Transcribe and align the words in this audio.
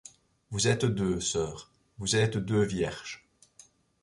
Vous 0.49 0.67
êtes 0.67 0.83
deux. 0.85 1.19
soeurs, 1.19 1.69
vous 1.99 2.15
êtes 2.15 2.35
deux 2.37 2.63
vierges; 2.63 3.23